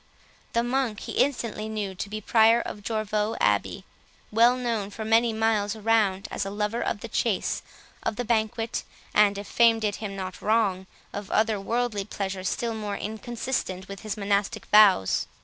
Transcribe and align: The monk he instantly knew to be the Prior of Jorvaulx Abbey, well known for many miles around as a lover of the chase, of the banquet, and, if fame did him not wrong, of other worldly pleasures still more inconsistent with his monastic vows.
The 0.53 0.63
monk 0.63 1.01
he 1.01 1.11
instantly 1.11 1.69
knew 1.69 1.93
to 1.93 2.09
be 2.09 2.21
the 2.21 2.25
Prior 2.25 2.59
of 2.59 2.81
Jorvaulx 2.81 3.37
Abbey, 3.39 3.83
well 4.31 4.55
known 4.55 4.89
for 4.89 5.05
many 5.05 5.31
miles 5.31 5.75
around 5.75 6.27
as 6.31 6.43
a 6.43 6.49
lover 6.49 6.81
of 6.81 7.01
the 7.01 7.07
chase, 7.07 7.61
of 8.01 8.15
the 8.15 8.25
banquet, 8.25 8.83
and, 9.13 9.37
if 9.37 9.45
fame 9.45 9.77
did 9.79 9.97
him 9.97 10.15
not 10.15 10.41
wrong, 10.41 10.87
of 11.13 11.29
other 11.29 11.61
worldly 11.61 12.03
pleasures 12.03 12.49
still 12.49 12.73
more 12.73 12.97
inconsistent 12.97 13.87
with 13.87 13.99
his 13.99 14.17
monastic 14.17 14.65
vows. 14.71 15.27